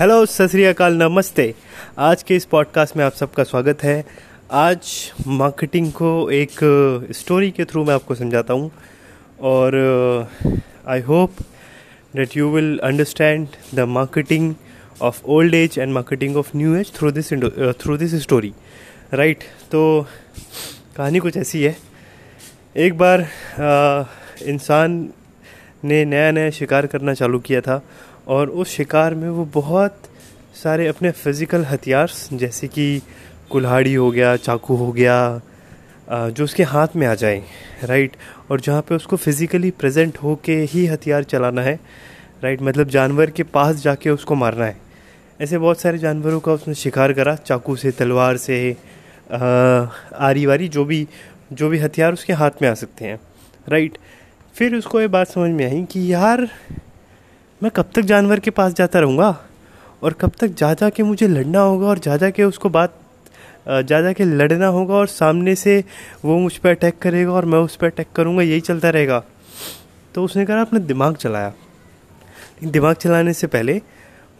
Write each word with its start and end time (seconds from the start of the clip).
Hello 0.00 0.26
सत 0.26 0.50
नमस्ते। 0.80 1.54
आज 1.98 2.22
के 2.22 2.36
इस 2.36 2.44
पॉडकास्ट 2.44 2.96
में 2.96 3.04
आप 3.04 3.12
सबका 3.12 3.44
स्वागत 3.44 3.82
है। 3.82 4.04
आज 4.50 4.92
मार्केटिंग 5.26 5.92
को 5.92 6.30
एक 6.30 6.50
स्टोरी 7.12 7.50
के 7.50 7.64
थ्रू 7.64 7.84
मैं 7.84 7.94
आपको 7.94 8.14
समझाता 8.14 8.54
हूँ 8.54 8.70
और 9.40 9.76
I 10.88 11.00
hope 11.00 11.34
that 12.16 12.36
you 12.36 12.48
will 12.48 12.78
understand 12.84 13.46
the 13.74 13.80
marketing 13.80 14.54
of 15.02 15.22
old 15.24 15.54
age 15.54 15.78
and 15.78 15.92
marketing 15.92 16.36
of 16.36 16.56
new 16.56 16.74
age 16.74 16.92
through 16.94 17.10
this 17.10 17.32
through 17.80 17.96
this 17.96 18.14
story 18.22 18.52
right 19.14 19.44
तो 19.72 20.06
कहानी 20.96 21.18
कुछ 21.18 21.36
ऐसी 21.36 21.62
है। 21.62 21.76
एक 22.76 22.98
बार 22.98 23.28
uh, 23.54 24.42
इंसान 24.42 25.08
ने 25.84 26.04
नया 26.04 26.30
नया 26.30 26.50
शिकार 26.50 26.86
करना 26.86 27.14
चालू 27.14 27.38
किया 27.38 27.60
था 27.60 27.82
और 28.28 28.50
उस 28.50 28.68
शिकार 28.68 29.14
में 29.14 29.28
वो 29.28 29.44
बहुत 29.54 29.96
सारे 30.54 30.86
अपने 30.88 31.10
फ़िज़िकल 31.12 31.64
हथियार, 31.64 32.10
जैसे 32.32 32.68
कि 32.68 33.00
कुल्हाड़ी 33.50 33.94
हो 33.94 34.10
गया, 34.10 34.34
चाकू 34.36 34.76
हो 34.76 34.90
गया 34.92 35.40
जो 36.08 36.44
उसके 36.44 36.62
हाथ 36.64 36.96
में 36.96 37.06
आ 37.06 37.14
जाए 37.14 37.42
राइट 37.84 38.16
और 38.50 38.60
जहाँ 38.60 38.82
पे 38.82 38.94
उसको 38.94 39.16
फिज़िकली 39.16 39.70
प्रेजेंट 39.70 40.18
हो 40.18 40.34
के 40.44 40.56
ही 40.70 40.86
हथियार 40.86 41.24
चलाना 41.24 41.62
है 41.62 41.78
राइट 42.42 42.62
मतलब 42.62 42.88
जानवर 42.88 43.30
के 43.30 43.42
पास 43.42 43.82
जाके 43.82 44.10
उसको 44.10 44.34
मारना 44.34 44.64
है। 44.64 44.76
ऐसे 45.40 45.58
बहुत 45.58 45.80
सारे 45.80 45.98
जानवरों 45.98 46.40
का 46.40 46.52
उसने 46.52 46.74
शिकार 46.74 47.12
करा, 47.12 47.34
चाकू 47.36 47.76
से, 47.76 47.90
तलवार 47.90 48.36
से 48.36 48.76
आरी 49.30 50.46
वारी 50.46 50.68
जो 50.68 50.84
भी 50.84 51.06
जो 51.52 51.68
भी 51.68 51.78
हथियार 51.78 52.12
उसके 52.12 52.32
हाथ 52.32 52.62
में 52.62 52.68
आ 52.68 52.74
सकते 52.74 53.04
हैं 53.04 53.18
राइट 53.68 53.98
फिर 54.54 54.74
उसको 54.74 55.00
ये 55.00 55.08
बात 55.08 55.28
समझ 55.28 55.50
में 55.50 55.64
आई 55.64 55.82
कि 55.92 56.12
यार 56.12 56.48
मैं 57.62 57.70
कब 57.76 57.88
तक 57.94 58.02
जानवर 58.02 58.40
के 58.40 58.50
पास 58.50 58.74
जाता 58.74 59.00
रहूँगा? 59.00 59.36
और 60.02 60.12
कब 60.12 60.32
तक 60.40 60.48
जा 60.48 60.72
जा 60.74 60.88
के 60.90 61.02
मुझे 61.02 61.26
लड़ना 61.28 61.60
होगा 61.60 61.86
और 61.86 61.98
जा 61.98 62.16
जा 62.16 62.30
के 62.30 62.44
उसको 62.44 62.68
बात 62.68 62.94
जा 63.68 64.00
जा 64.00 64.12
के 64.12 64.24
लड़ना 64.24 64.66
होगा 64.66 64.94
और 64.94 65.06
सामने 65.06 65.54
से 65.54 65.82
वो 66.24 66.38
मुझ 66.38 66.56
पर 66.56 66.70
अटैक 66.70 66.98
करेगा 66.98 67.32
और 67.32 67.44
मैं 67.44 67.58
उस 67.58 67.76
पर 67.76 67.86
अटैक 67.86 68.06
करूँगा, 68.16 68.42
यही 68.42 68.60
चलता 68.60 68.90
रहेगा। 68.90 69.22
तो 70.14 70.24
उसने 70.24 70.44
कहा 70.46 70.60
अपना 70.60 70.78
दिमाग 70.80 71.16
चलाया। 71.16 71.52
दिमाग 72.64 72.94
चलाने 72.94 73.32
से 73.34 73.46
पहले 73.46 73.80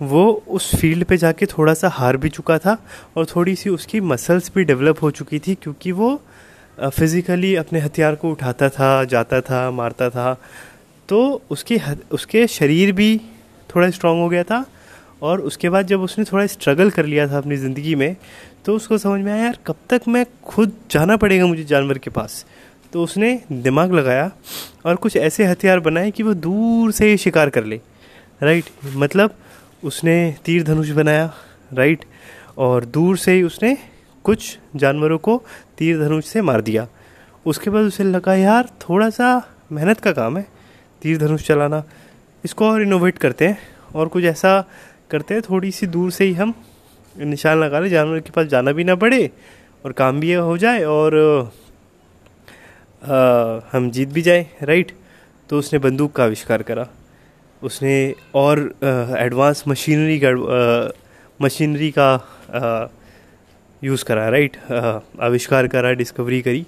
वो 0.01 0.31
उस 0.49 0.75
फ़ील्ड 0.77 1.05
पे 1.05 1.17
जाके 1.17 1.47
थोड़ा 1.47 1.75
सा 1.75 1.89
हार 1.89 2.17
भी 2.17 2.29
चुका 2.29 2.59
था 2.59 2.77
और 3.17 3.27
थोड़ी 3.27 3.55
सी 3.57 3.71
उसकी 3.71 4.01
मसल्स 4.03 4.51
भी 4.55 4.65
डेवलप 4.65 5.03
हो 5.03 5.11
चुकी 5.11 5.39
थी 5.39 5.55
क्योंकि 5.55 5.93
वो 5.93 6.21
फिज़िकली 6.81 7.55
अपने 7.57 7.81
हथियार 7.81 8.15
को 8.15 8.31
उठाता 8.31 8.69
था, 8.69 9.05
जाता 9.05 9.41
था, 9.41 9.71
मारता 9.71 10.09
था। 10.11 10.37
तो 11.11 11.21
उसकी 11.51 11.79
उसके 12.13 12.47
शरीर 12.47 12.93
भी 12.93 13.21
थोड़ा 13.75 13.91
स्ट्रांग 13.91 14.21
हो 14.23 14.29
गया 14.29 14.43
था 14.45 14.65
और 15.23 15.41
उसके 15.41 15.69
बाद 15.71 15.87
जब 15.87 16.01
उसने 16.01 16.25
थोड़ा 16.25 16.47
स्ट्रगल 16.47 16.91
कर 16.91 17.07
लिया 17.07 17.27
था 17.29 17.39
अपनी 17.39 17.57
ज़िंदगी 17.57 17.95
में 17.95 18.15
तो 18.67 18.75
उसको 18.77 18.99
समझ 18.99 19.21
में 19.21 19.33
आया, 19.33 19.43
यार, 19.43 19.59
कब 19.67 19.77
तक 19.91 20.03
मैं 20.09 20.25
खुद 20.45 20.73
जाना 20.91 21.17
पड़ेगा 21.17 21.47
मुझे 21.47 21.65
जानवर 21.65 21.99
के 21.99 22.11
पास? 22.11 22.45
तो 22.93 23.03
उसने 23.03 23.43
दिमाग 23.53 23.93
लगाया 23.93 24.31
और 24.87 24.97
कुछ 24.97 25.17
ऐसे 25.17 25.45
हथियार 25.45 25.81
बनाए 25.81 26.11
कि 26.11 26.23
वो 26.23 26.35
दूर 26.37 26.93
से 26.93 27.09
ही 27.11 27.17
शिकार 27.17 27.51
कर 27.51 27.65
ले। 27.65 27.81
राइट 28.43 28.65
मतलब 28.97 29.35
उसने 29.85 30.15
तीर 30.45 30.63
धनुष 30.63 30.91
बनाया 30.91 31.33
राइट 31.73 32.05
और 32.59 32.85
दूर 32.85 33.17
से 33.17 33.33
ही 33.33 33.43
उसने 33.43 33.77
कुछ 34.25 34.57
जानवरों 34.77 35.19
को 35.19 35.37
तीर 35.79 35.99
धनुष 35.99 36.25
से 36.25 36.43
मार 36.43 36.61
दिया। 36.61 36.87
उसके 37.47 37.71
बाद 37.71 37.85
उसे 37.85 38.05
लगा, 38.05 38.35
यार, 38.35 38.69
थोड़ा 38.81 39.11
सा 39.11 39.57
मेहनत 39.73 40.01
का 40.01 40.13
काम 40.13 40.39
है 40.39 40.47
तीर 41.03 41.19
धनुष 41.19 41.47
चलाना 41.47 41.83
इसको 42.45 42.71
और 42.71 42.83
इनोवेट 42.83 43.19
करते 43.19 43.47
हैं 43.49 43.59
और 43.95 44.09
कुछ 44.09 44.25
ऐसा 44.25 44.53
करते 45.11 45.35
हैं 45.35 45.43
थोड़ी 45.49 45.71
सी 45.71 45.87
दूर 45.87 46.11
से 46.11 46.25
ही 46.25 46.33
हम 46.35 46.55
निशान 47.17 47.59
लगा 47.61 47.81
लें 47.81 47.89
जानवर 47.91 48.21
के 48.21 48.31
पास 48.31 48.47
जाना 48.47 48.73
भी 48.73 48.85
ना 48.85 48.95
पड़े 48.95 49.31
और 49.85 49.93
काम 49.93 50.21
भी 50.21 50.33
हो 50.35 50.57
जाए 50.59 50.83
और 50.85 51.17
आ, 53.03 53.61
हम 53.73 53.91
जीत 53.91 54.09
भी 54.09 54.23
जाए 54.23 54.47
राइट 54.63 54.93
तो 55.51 55.59
उसने 55.59 55.79
बंदूक 55.79 56.13
का 56.13 56.25
आविष्कार 56.25 56.63
करा। 56.63 56.87
उसने 57.63 57.95
और 58.35 58.59
एडवांस 59.19 59.63
मशीनरी 59.69 60.19
का 60.25 60.31
मशीनरी 61.41 61.91
का 61.99 62.11
यूज़ 63.83 64.05
करा 64.05 64.29
राइट 64.29 64.57
आविष्कार 65.21 65.67
करा 65.69 65.93
डिस्कवरी 65.93 66.41
करी। 66.43 66.65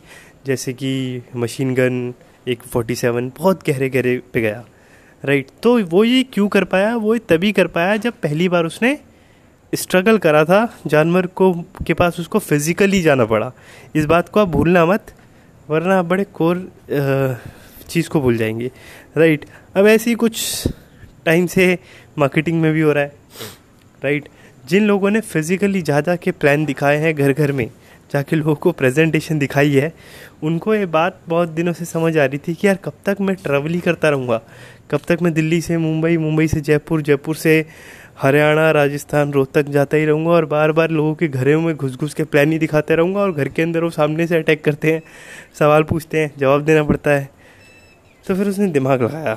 जैसे 0.46 0.72
कि 0.72 1.22
मशीन 1.36 1.74
गन 1.74 2.12
एक 2.48 2.62
फोर्टी 2.62 2.94
सेवन 2.94 3.28
बहुत 3.38 3.60
गहरे 3.68 3.88
गहरे 3.88 4.16
पे 4.32 4.40
गया 4.40 4.64
राइट 5.22 5.48
तो 5.62 5.78
वो 5.86 6.02
ये 6.04 6.22
क्यों 6.22 6.46
कर 6.48 6.64
पाया? 6.64 6.94
वो 6.96 7.16
तभी 7.18 7.52
कर 7.52 7.66
पाया 7.66 7.96
जब 7.96 8.12
पहली 8.22 8.48
बार 8.48 8.64
उसने 8.64 8.98
स्ट्रगल 9.72 10.18
करा 10.18 10.44
था, 10.44 10.78
जानवर 10.86 11.26
को, 11.26 11.52
के 11.86 11.94
पास 11.94 12.18
उसको 12.20 12.38
फिज़िकली 12.38 13.00
जाना 13.02 13.24
पड़ा। 13.24 13.52
इस 13.96 14.04
बात 14.04 14.28
को 14.28 14.40
आप 14.40 14.48
भूलना 14.48 14.84
मत, 14.86 15.12
वरना 15.70 15.98
आप 15.98 16.04
बड़े 16.04 16.24
कोर 16.34 16.68
चीज़ 17.88 18.08
को 18.08 18.20
भूल 18.20 18.36
जाएँगे 18.36 18.70
राइट 19.16 19.44
अब 19.76 19.86
ऐसे 19.86 20.10
ही 20.10 20.16
कुछ 20.16 20.66
टाइम 21.24 21.46
से 21.46 21.78
मार्केटिंग 22.18 22.60
में 22.60 22.72
भी 22.72 22.80
हो 22.80 22.92
रहा 22.92 23.04
है 23.04 23.12
राइट 24.02 24.28
जिन 24.68 24.86
लोगों 24.86 25.10
ने 25.10 25.20
फिज़िकली 25.20 25.82
ज़्यादा 25.82 26.16
के 26.16 26.30
प्लान 26.30 26.64
दिखाए 26.64 26.96
हैं 26.96 27.14
घर 27.14 27.32
घर 27.32 27.52
में 27.52 27.68
जाके 28.12 28.36
लोगों 28.36 28.54
को 28.54 28.72
प्रेजेंटेशन 28.72 29.38
दिखाई 29.38 29.72
है। 29.72 29.92
उनको 30.42 30.74
ये 30.74 30.86
बात 30.86 31.20
बहुत 31.28 31.48
दिनों 31.48 31.72
से 31.72 31.84
समझ 31.84 32.16
आ 32.18 32.24
रही 32.24 32.38
थी 32.38 32.54
कि 32.54 32.66
यार 32.66 32.76
कब 32.76 32.92
तक 33.06 33.16
मैं 33.20 33.36
ट्रैवल 33.36 33.70
ही 33.70 33.80
करता 33.80 34.08
रहूँगा? 34.08 34.40
कब 34.90 35.00
तक 35.08 35.18
मैं 35.22 35.32
दिल्ली 35.32 35.60
से 35.60 35.76
मुंबई 35.76 36.16
मुंबई 36.16 36.48
से 36.48 36.60
जयपुर 36.60 37.02
जयपुर 37.02 37.36
से 37.36 37.64
हरियाणा, 38.18 38.70
राजस्थान, 38.70 39.32
रोहतक 39.32 39.68
जाता 39.68 39.96
ही 39.96 40.04
रहूँगा 40.04 40.30
और 40.30 40.44
बार 40.44 40.72
बार 40.72 40.90
लोगों 40.90 41.14
के 41.14 41.28
घरों 41.28 41.60
में 41.60 41.74
घुस 41.76 41.96
घुस 41.96 42.14
के 42.14 42.24
प्लान 42.24 42.52
ही 42.52 42.58
दिखाते 42.58 42.96
रहूँगा 42.96 43.20
और 43.20 43.32
घर 43.32 43.48
के 43.48 43.62
अंदर 43.62 43.84
वो 43.84 43.90
सामने 43.90 44.26
से 44.26 44.36
अटैक 44.36 44.64
करते 44.64 44.92
हैं, 44.92 45.02
सवाल 45.58 45.82
पूछते 45.82 46.20
हैं, 46.20 46.32
जवाब 46.38 46.64
देना 46.64 46.82
पड़ता 46.82 47.10
है। 47.10 47.28
तो 48.26 48.34
फिर 48.34 48.48
उसने 48.48 48.66
दिमाग 48.66 49.02
लगाया 49.02 49.34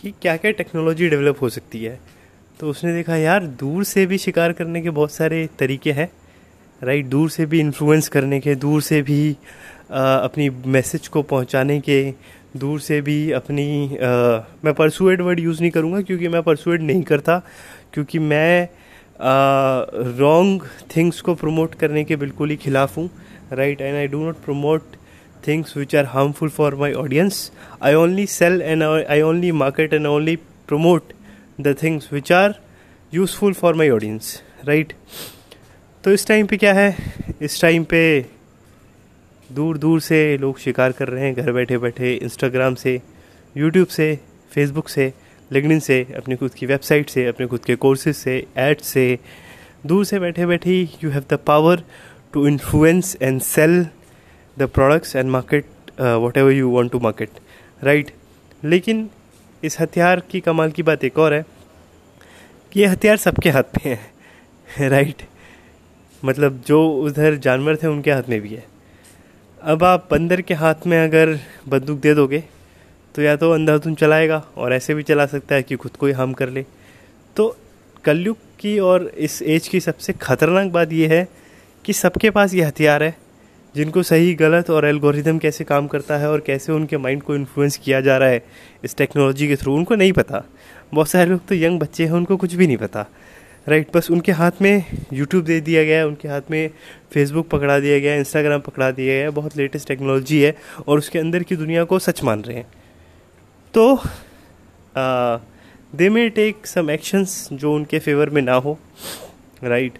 कि 0.00 0.14
क्या 0.22 0.36
क्या 0.36 0.50
टेक्नोलॉजी 0.50 1.08
डेवलप 1.08 1.42
हो 1.42 1.48
सकती 1.48 1.84
है। 1.84 1.98
तो 2.60 2.70
उसने 2.70 2.92
देखा, 2.92 3.16
यार 3.16 3.46
दूर 3.46 3.84
से 3.84 4.06
भी 4.06 4.18
शिकार 4.18 4.52
करने 4.52 4.82
के 4.82 4.90
बहुत 4.90 5.12
सारे 5.12 5.48
तरीके 5.58 5.92
हैं। 5.92 6.10
राइट 6.82 7.06
दूर 7.06 7.30
से 7.30 7.46
भी 7.46 7.60
इन्फ्लुएंस 7.60 8.08
करने 8.08 8.40
के 8.40 8.54
दूर 8.54 8.82
से 8.82 9.00
भी 9.02 9.36
आ, 9.90 10.14
अपनी 10.16 10.48
मैसेज 10.68 11.08
को 11.08 11.22
पहुँचाने 11.24 11.78
के 11.80 12.02
दूर 12.56 12.80
से 12.80 13.00
भी 13.00 13.30
अपनी 13.32 13.68
आ, 13.86 14.10
मैं 14.64 14.74
परसुएड 14.74 15.20
वर्ड 15.22 15.40
यूज़ 15.40 15.60
नहीं 15.60 15.70
करूँगा 15.70 16.00
क्योंकि 16.00 16.28
मैं 16.28 16.42
परसुएड 16.42 16.82
नहीं 16.82 17.02
करता 17.02 17.38
क्योंकि 17.92 18.18
मैं 18.18 18.68
रॉन्ग 20.18 20.62
थिंग्स 20.96 21.20
को 21.20 21.34
प्रमोट 21.34 21.74
करने 21.74 22.04
के 22.04 22.16
बिल्कुल 22.16 22.50
ही 22.50 22.56
खिलाफ 22.56 22.96
हूँ 22.96 23.08
right 23.52 23.80
and 23.80 23.96
I 23.96 24.06
do 24.06 24.24
not 24.24 24.44
promote 24.44 24.96
things 25.46 25.76
which 25.76 25.94
are 25.96 26.04
harmful 26.06 26.48
for 26.48 26.74
my 26.74 26.92
audience 26.94 27.50
I 27.82 27.94
only 27.94 28.26
sell 28.26 28.60
and 28.62 28.82
I 28.82 29.20
only 29.22 29.52
market 29.54 29.94
and 29.94 30.06
only 30.06 30.36
promote 30.68 31.12
the 31.60 31.74
things 31.82 32.12
which 32.12 32.32
are 32.32 32.54
useful 33.12 33.52
for 33.52 33.74
my 33.74 33.90
audience 33.90 34.40
right 34.66 34.92
तो 36.06 36.12
इस 36.12 36.26
time 36.26 36.46
पे 36.46 36.56
क्या 36.56 36.72
है? 36.74 36.96
इस 37.42 37.60
time 37.62 37.84
पे 37.84 38.26
दूर 39.52 39.78
दूर 39.78 40.00
से 40.00 40.38
लोग 40.38 40.58
शिकार 40.58 40.92
कर 40.92 41.08
रहे 41.08 41.24
हैं, 41.24 41.34
घर 41.34 41.52
बैठे 41.52 41.78
बैठे 41.78 42.14
इंस्टाग्राम 42.14 42.74
से 42.74 43.00
यूट्यूब 43.56 43.86
से 43.86 44.18
फेसबुक 44.50 44.88
से 44.88 45.12
लिंकडिन 45.52 45.80
से, 45.80 46.06
अपनी 46.16 46.36
खुद 46.36 46.54
की 46.54 46.66
वेबसाइट 46.66 47.10
से, 47.10 47.26
अपने 47.26 47.46
खुद 47.46 47.64
के 47.64 47.76
कोर्सेज 47.76 48.16
से 48.16 48.46
एड 48.58 48.80
से। 48.80 49.18
दूर 49.86 50.04
से 50.04 50.20
बैठे 50.20 50.46
बैठे 50.46 50.80
you 51.04 51.10
have 51.10 51.24
the 51.30 51.38
power 51.46 51.82
to 52.32 52.46
influence 52.46 53.16
and 53.22 53.40
sell 53.40 53.86
the 54.58 54.62
products 54.62 55.16
and 55.16 55.30
market 55.30 55.66
whatever 56.36 56.52
you 56.52 56.70
want 56.70 56.92
to 56.92 57.00
market 57.00 57.30
right 57.84 58.10
लेकिन 58.64 59.08
इस 59.62 59.80
हथियार 59.80 60.22
की 60.30 60.40
कमाल 60.40 60.70
की 60.70 60.82
बात 60.82 61.04
एक 61.04 61.18
और 61.18 61.34
है 61.34 61.44
कि 62.72 62.80
ये 62.80 62.86
हथियार 62.86 63.16
सबके 63.16 63.50
हाथ 63.50 63.86
में 63.86 63.98
है 64.76 64.88
राइट 64.88 65.22
मतलब 66.22 66.62
जो 66.66 66.86
उधर 67.00 67.36
जानवर 67.38 67.76
थे 67.76 67.86
उनके 67.86 68.10
हाथ 68.10 68.28
में 68.28 68.40
भी 68.40 68.48
है। 68.48 68.64
अब 69.60 69.84
आप 69.84 70.08
बंदर 70.10 70.40
के 70.40 70.54
हाथ 70.54 70.86
में 70.86 70.98
अगर 70.98 71.38
बंदूक 71.68 71.98
दे 72.00 72.14
दोगे 72.14 72.42
तो 73.14 73.22
या 73.22 73.36
तो 73.36 73.50
अंधाधुन 73.50 73.94
चलाएगा 73.94 74.42
और 74.56 74.72
ऐसे 74.72 74.94
भी 74.94 75.02
चला 75.02 75.26
सकता 75.26 75.54
है 75.54 75.62
कि 75.62 75.76
खुद 75.76 75.92
को 75.92 76.06
ही 76.06 76.12
हार्म 76.12 76.32
कर 76.32 76.48
ले। 76.48 76.64
तो 77.36 77.56
कलयुग 78.04 78.36
की 78.60 78.78
और 78.80 79.06
इस 79.18 79.40
एज 79.44 79.68
की 79.68 79.80
सबसे 79.80 80.12
ख़तरनाक 80.12 80.70
बात 80.72 80.92
यह 80.92 81.12
है 81.12 81.26
कि 81.84 81.92
सबके 81.92 82.30
पास 82.30 82.54
ये 82.54 82.62
हथियार 82.62 83.02
है, 83.02 83.14
जिनको 83.74 84.02
सही, 84.02 84.34
गलत 84.34 84.70
और 84.70 84.84
एल्गोरिदम 84.86 85.38
कैसे 85.38 85.64
काम 85.64 85.86
करता 85.86 86.16
है 86.16 86.30
और 86.30 86.40
कैसे 86.40 86.72
उनके 86.72 86.96
माइंड 86.98 87.22
को 87.22 87.34
इन्फ्लुएंस 87.34 87.76
किया 87.76 88.00
जा 88.00 88.16
रहा 88.18 88.28
है 88.28 88.42
इस 88.84 88.96
टेक्नोलॉजी 88.96 89.48
के 89.48 89.56
थ्रू 89.56 89.74
उनको 89.76 89.94
नहीं 89.94 90.12
पता। 90.12 90.42
बहुत 90.94 91.08
सारे 91.08 91.30
लोग 91.30 91.46
तो 91.48 91.54
यंग 91.54 91.80
बच्चे 91.80 92.04
हैं, 92.04 92.12
उनको 92.12 92.36
कुछ 92.36 92.54
भी 92.54 92.66
नहीं 92.66 92.76
पता। 92.76 93.06
राइट 93.66 93.86
बस 93.94 94.10
उनके 94.10 94.32
हाथ 94.32 94.60
में 94.62 94.84
यूट्यूब 95.12 95.44
दे 95.44 95.60
दिया 95.60 95.82
गया 95.84 95.98
है, 95.98 96.06
उनके 96.06 96.28
हाथ 96.28 96.50
में 96.50 96.70
फेसबुक 97.12 97.48
पकड़ा 97.48 97.78
दिया 97.80 97.98
गया 97.98 98.12
है 98.12 98.18
इंस्टाग्राम 98.18 98.60
पकड़ा 98.60 98.90
दिया 98.90 99.14
गया 99.14 99.24
है, 99.24 99.30
बहुत 99.30 99.56
लेटेस्ट 99.56 99.88
टेक्नोलॉजी 99.88 100.40
है 100.42 100.54
और 100.86 100.98
उसके 100.98 101.18
अंदर 101.18 101.42
की 101.42 101.56
दुनिया 101.56 101.84
को 101.84 101.98
सच 101.98 102.22
मान 102.24 102.42
रहे 102.42 102.56
हैं 102.56 102.66
तो 103.74 104.00
दे 105.96 106.08
मे 106.08 106.28
टेक 106.30 106.66
सम 106.66 106.90
एक्शंस 106.90 107.48
जो 107.52 107.74
उनके 107.74 107.98
फेवर 107.98 108.30
में 108.30 108.40
ना 108.42 108.54
हो 108.56 108.78
राइट? 109.64 109.98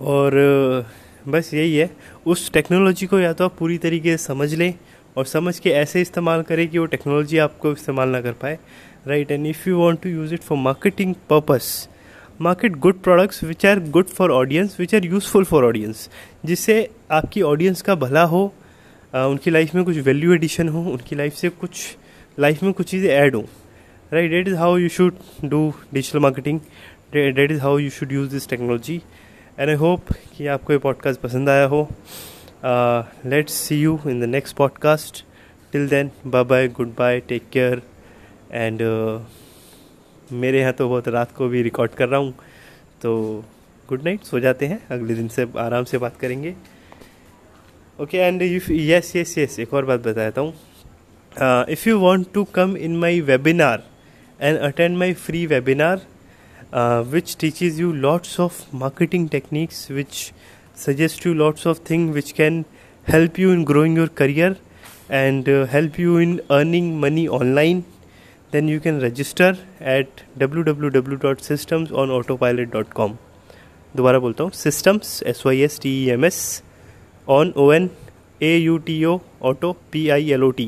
और, 0.00 0.86
बस 1.28 1.52
यही 1.54 1.76
है, 1.76 1.90
उस 2.26 2.50
टेक्नोलॉजी 2.52 3.06
को 3.06 3.18
या 3.20 3.32
तो 3.32 3.44
आप 3.44 3.56
पूरी 3.58 3.78
तरीके 3.78 4.16
से 4.16 4.24
समझ 4.24 4.54
लें 4.54 4.72
और 5.16 5.24
समझ 5.26 5.58
के 5.58 5.70
ऐसे 5.70 6.00
इस्तेमाल 6.00 6.42
करें 6.42 6.66
कि 6.68 6.78
वो 6.78 6.86
टेक्नोलॉजी 6.86 7.38
आपको 7.38 7.72
इस्तेमाल 7.72 8.08
ना 8.08 8.20
कर 8.20 8.32
पाए 8.32 8.58
right 9.06 9.30
and 9.30 9.46
if 9.46 9.68
you 9.68 9.78
want 9.78 10.00
to 10.02 10.08
use 10.08 10.34
it 10.34 10.42
for 10.42 10.58
marketing 10.58 11.14
purpose 11.30 11.88
market 12.40 12.72
good 12.72 12.94
products 12.94 13.42
which 13.44 13.66
are 13.66 13.78
good 13.78 14.06
for 14.06 14.30
audience 14.30 14.76
which 14.80 14.94
are 14.94 15.04
useful 15.04 15.44
for 15.44 15.64
audience 15.64 16.08
जिससे 16.44 16.88
आपकी 17.10 17.42
ऑडियंस 17.42 17.82
का 17.82 17.94
भला 17.94 18.22
हो 18.22 18.54
आ, 19.14 19.24
उनकी 19.24 19.50
लाइफ 19.50 19.74
में 19.74 19.84
कुछ 19.84 19.96
वैल्यू 19.96 20.34
एडिशन 20.34 20.68
हो 20.68 20.80
उनकी 20.82 21.16
लाइफ 21.16 21.34
से 21.34 21.48
कुछ 21.48 21.96
लाइफ 22.38 22.62
में 22.62 22.72
कुछ 22.72 22.90
चीज़ें 22.90 23.10
ऐड 23.10 23.34
हो। 23.34 23.44
Right 24.12 24.30
that 24.30 24.48
is 24.48 24.54
how 24.54 24.76
you 24.76 24.88
should 24.88 25.14
do 25.44 25.72
digital 25.94 26.18
marketing 26.18 26.60
that 27.14 27.50
is 27.50 27.60
how 27.60 27.78
you 27.78 27.90
should 27.90 28.12
use 28.12 28.30
this 28.30 28.48
technology 28.48 29.02
and 29.58 29.68
I 29.70 29.76
hope 29.76 30.12
कि 30.36 30.46
आपको 30.46 30.72
ये 30.72 30.78
पॉडकास्ट 30.78 31.20
पसंद 31.20 31.48
आया 31.48 31.64
हो। 31.64 31.88
Let's 33.26 33.52
see 33.52 33.80
you 33.80 33.98
in 34.06 34.20
the 34.20 34.24
next 34.24 34.56
podcast 34.56 35.24
till 35.72 35.88
then 35.88 36.10
bye 36.26 36.44
bye 36.44 36.68
goodbye 36.88 37.20
take 37.20 37.42
care 37.52 37.82
and 38.52 38.78
मेरे 40.32 40.60
यहाँ 40.60 40.72
तो 40.72 40.88
बहुत 40.88 41.08
रात 41.08 41.32
को 41.36 41.48
भी 41.48 41.62
रिकॉर्ड 41.62 41.92
कर 41.92 42.08
रहा 42.08 42.20
हूँ। 42.20 42.32
तो 43.02 43.44
गुड 43.88 44.02
नाइट 44.04 44.24
सो 44.24 44.40
जाते 44.40 44.66
हैं। 44.66 44.80
अगले 44.90 45.14
दिन 45.14 45.28
से 45.28 45.46
आराम 45.58 45.84
से 45.84 45.98
बात 45.98 46.16
करेंगे। 46.20 46.54
Okay 47.98 48.18
and 48.18 48.42
yes 48.42 49.14
yes 49.16 49.36
yes 49.38 49.58
एक 49.60 49.74
और 49.74 49.84
बात 49.84 50.00
बताता 50.00 50.40
हूँ। 50.40 50.54
If 51.70 51.88
you 51.88 51.98
want 51.98 52.26
to 52.34 52.44
come 52.54 52.76
in 52.76 52.96
my 52.96 53.20
webinar 53.20 53.82
and 54.40 54.58
attend 54.58 54.96
my 54.98 55.12
free 55.14 55.44
webinar 55.46 56.06
which 57.10 57.36
teaches 57.40 57.80
you 57.80 57.92
lots 57.94 58.38
of 58.40 58.62
marketing 58.74 59.28
techniques 59.28 59.90
which 59.90 60.14
suggest 60.76 61.26
you 61.26 61.34
lots 61.34 61.66
of 61.66 61.78
thing 61.90 62.10
which 62.12 62.32
can 62.32 62.64
help 63.06 63.38
you 63.38 63.52
in 63.52 63.64
growing 63.64 63.98
your 63.98 64.10
career 64.16 64.56
and 65.10 65.48
help 65.72 66.00
you 66.00 66.18
in 66.20 66.36
earning 66.50 66.98
money 67.00 67.26
online 67.26 67.82
then 68.52 68.68
you 68.68 68.80
can 68.80 69.00
register 69.00 69.56
at 69.80 70.06
www.systemsonautopilot.com 70.42 73.16
दोबारा 73.96 74.18
बोलता 74.24 74.44
हूँ 74.44 74.50
systems 74.64 75.06
s 75.32 75.38
y 75.46 75.56
s 75.66 75.78
t 75.84 75.86
e 76.00 76.02
m 76.14 76.24
s 76.24 76.38
on 77.36 77.46
o 77.64 77.66
n 77.78 77.84
a 78.50 78.52
u 78.72 78.74
t 78.88 78.90
o 79.10 79.12
auto 79.50 79.68
p 79.90 79.92
i 80.18 80.20
l 80.40 80.42
o 80.48 80.50
t 80.60 80.62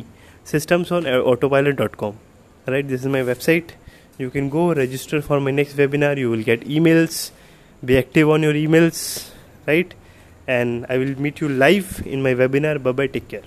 systems 0.53 0.87
on 0.97 1.03
autopilot.com 1.33 2.13
right 2.73 2.87
this 2.91 3.01
is 3.05 3.09
my 3.17 3.23
website 3.31 3.69
you 4.23 4.29
can 4.35 4.47
go 4.57 4.63
register 4.83 5.19
for 5.29 5.39
my 5.47 5.53
next 5.61 5.75
webinar 5.83 6.15
you 6.23 6.29
will 6.33 6.47
get 6.51 6.61
emails 6.77 7.15
be 7.85 7.93
active 8.03 8.27
on 8.35 8.41
your 8.49 8.57
emails 8.65 8.99
right 9.71 9.91
and 10.59 10.71
i 10.93 10.95
will 11.03 11.17
meet 11.27 11.37
you 11.45 11.49
live 11.65 11.89
in 12.15 12.19
my 12.29 12.35
webinar 12.43 12.77
bye 12.83 12.97
bye 13.01 13.11
take 13.17 13.29
care 13.35 13.47